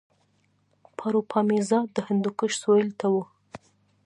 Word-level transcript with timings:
پاروپامیزاد 0.97 1.87
د 1.93 1.97
هندوکش 2.07 2.51
سویل 2.63 2.89
ته 2.99 3.07
و 3.13 3.15